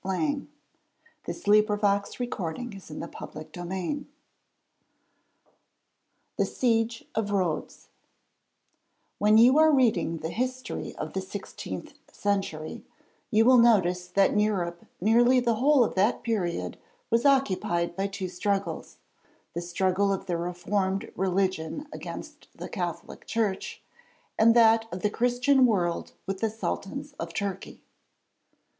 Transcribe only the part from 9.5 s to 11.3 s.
are reading the history of the